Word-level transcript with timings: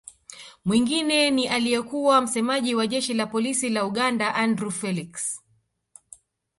Mwingine 0.65 1.31
ni 1.31 1.47
aliyekuwa 1.47 2.21
msemaji 2.21 2.75
wa 2.75 2.87
Jeshi 2.87 3.13
la 3.13 3.25
Polisi 3.27 3.69
la 3.69 3.85
Uganda 3.85 4.35
Andrew 4.35 4.71
Felix 4.71 5.41